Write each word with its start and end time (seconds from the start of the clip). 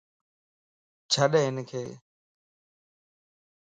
ڇڏ 1.11 1.31
ھنکِ 1.55 1.71